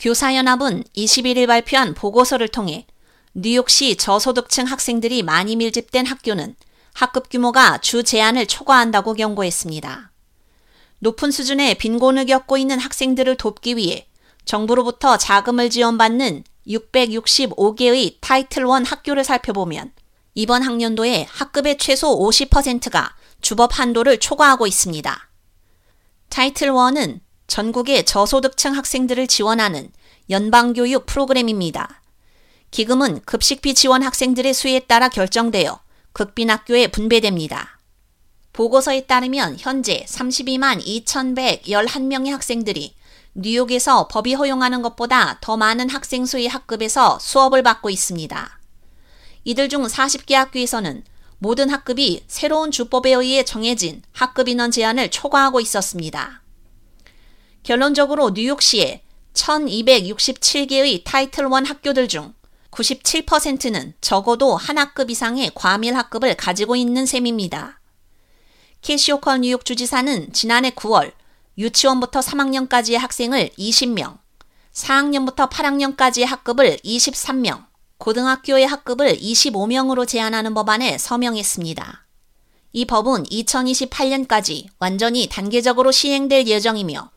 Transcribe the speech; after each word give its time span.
교사연합은 0.00 0.84
21일 0.96 1.46
발표한 1.46 1.92
보고서를 1.92 2.48
통해 2.48 2.86
뉴욕시 3.34 3.96
저소득층 3.96 4.64
학생들이 4.64 5.22
많이 5.22 5.56
밀집된 5.56 6.06
학교는 6.06 6.56
학급 6.94 7.28
규모가 7.28 7.78
주 7.78 8.02
제한을 8.02 8.46
초과한다고 8.46 9.12
경고했습니다. 9.12 10.10
높은 11.00 11.30
수준의 11.30 11.76
빈곤을 11.76 12.24
겪고 12.26 12.56
있는 12.56 12.78
학생들을 12.78 13.36
돕기 13.36 13.76
위해 13.76 14.06
정부로부터 14.46 15.18
자금을 15.18 15.68
지원받는 15.68 16.44
665개의 16.66 18.16
타이틀 18.20 18.62
1 18.62 18.84
학교를 18.84 19.22
살펴보면 19.22 19.92
이번 20.34 20.62
학년도에 20.62 21.26
학급의 21.28 21.76
최소 21.76 22.18
50%가 22.18 23.14
주법 23.42 23.78
한도를 23.78 24.18
초과하고 24.18 24.66
있습니다. 24.66 25.28
타이틀 26.30 26.70
1은 26.70 27.20
전국의 27.50 28.06
저소득층 28.06 28.76
학생들을 28.76 29.26
지원하는 29.26 29.90
연방교육 30.30 31.04
프로그램입니다. 31.04 32.00
기금은 32.70 33.20
급식비 33.24 33.74
지원 33.74 34.04
학생들의 34.04 34.54
수에 34.54 34.78
따라 34.78 35.08
결정되어 35.08 35.80
극빈 36.12 36.48
학교에 36.48 36.86
분배됩니다. 36.86 37.80
보고서에 38.52 39.06
따르면 39.06 39.56
현재 39.58 40.06
32만 40.08 40.80
2,111명의 41.04 42.30
학생들이 42.30 42.94
뉴욕에서 43.34 44.06
법이 44.06 44.34
허용하는 44.34 44.80
것보다 44.82 45.38
더 45.40 45.56
많은 45.56 45.90
학생 45.90 46.26
수의 46.26 46.46
학급에서 46.46 47.18
수업을 47.18 47.64
받고 47.64 47.90
있습니다. 47.90 48.60
이들 49.42 49.68
중 49.68 49.84
40개 49.84 50.34
학교에서는 50.34 51.02
모든 51.38 51.68
학급이 51.68 52.22
새로운 52.28 52.70
주법에 52.70 53.12
의해 53.12 53.44
정해진 53.44 54.02
학급 54.12 54.48
인원 54.48 54.70
제한을 54.70 55.10
초과하고 55.10 55.60
있었습니다. 55.60 56.42
결론적으로 57.62 58.30
뉴욕시에 58.30 59.02
1267개의 59.34 61.02
타이틀 61.04 61.44
1 61.44 61.50
학교들 61.68 62.08
중 62.08 62.34
97%는 62.70 63.94
적어도 64.00 64.56
한 64.56 64.78
학급 64.78 65.10
이상의 65.10 65.50
과밀 65.54 65.94
학급을 65.96 66.36
가지고 66.36 66.76
있는 66.76 67.06
셈입니다. 67.06 67.80
캐시오컬 68.82 69.40
뉴욕 69.40 69.64
주지사는 69.64 70.32
지난해 70.32 70.70
9월 70.70 71.12
유치원부터 71.58 72.20
3학년까지의 72.20 72.96
학생을 72.96 73.50
20명, 73.58 74.18
4학년부터 74.72 75.50
8학년까지의 75.50 76.24
학급을 76.24 76.78
23명, 76.78 77.66
고등학교의 77.98 78.66
학급을 78.66 79.18
25명으로 79.18 80.08
제한하는 80.08 80.54
법안에 80.54 80.96
서명했습니다. 80.96 82.06
이 82.72 82.84
법은 82.86 83.24
2028년까지 83.24 84.68
완전히 84.78 85.28
단계적으로 85.28 85.92
시행될 85.92 86.46
예정이며 86.46 87.10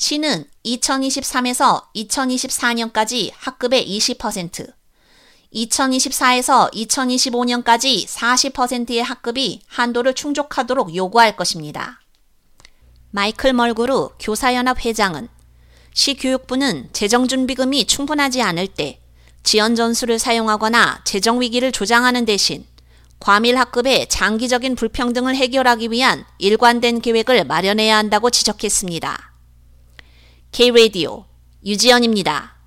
시는 0.00 0.46
2023에서 0.64 1.84
2024년까지 1.94 3.32
학급의 3.36 3.86
20%, 3.86 4.72
2024에서 5.54 6.72
2025년까지 6.72 8.06
40%의 8.06 9.02
학급이 9.02 9.60
한도를 9.66 10.14
충족하도록 10.14 10.96
요구할 10.96 11.36
것입니다. 11.36 12.00
마이클 13.10 13.52
멀구루 13.52 14.12
교사연합 14.18 14.82
회장은 14.86 15.28
시 15.92 16.14
교육부는 16.14 16.88
재정준비금이 16.94 17.84
충분하지 17.84 18.40
않을 18.40 18.68
때 18.68 19.02
지연 19.42 19.74
전수를 19.74 20.18
사용하거나 20.18 21.02
재정 21.04 21.42
위기를 21.42 21.72
조장하는 21.72 22.24
대신 22.24 22.64
과밀 23.18 23.58
학급의 23.58 24.08
장기적인 24.08 24.76
불평등을 24.76 25.36
해결하기 25.36 25.90
위한 25.90 26.24
일관된 26.38 27.02
계획을 27.02 27.44
마련해야 27.44 27.98
한다고 27.98 28.30
지적했습니다. 28.30 29.29
K-Radio 30.52 31.26
유지연입니다. 31.64 32.59